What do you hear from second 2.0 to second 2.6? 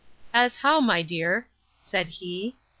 he.